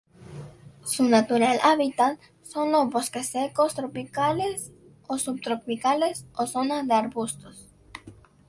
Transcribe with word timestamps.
Su 0.83 1.03
natural 1.03 1.59
hábitat 1.61 2.19
son 2.41 2.71
los 2.71 2.89
bosques 2.89 3.27
secos 3.29 3.75
tropicales 3.75 4.71
o 5.05 5.19
subtropicales 5.19 6.25
o 6.33 6.47
zonas 6.47 6.87
de 6.87 6.95
arbustos. 6.95 7.67